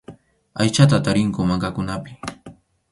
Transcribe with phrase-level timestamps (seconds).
[0.61, 2.11] Aychata tarinku mankakunapi.